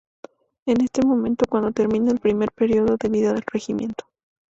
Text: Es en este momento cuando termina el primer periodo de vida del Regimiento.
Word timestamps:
Es 0.65 0.73
en 0.75 0.81
este 0.83 1.05
momento 1.05 1.45
cuando 1.47 1.73
termina 1.73 2.09
el 2.11 2.19
primer 2.19 2.51
periodo 2.53 2.97
de 2.99 3.07
vida 3.07 3.33
del 3.33 3.43
Regimiento. 3.45 4.05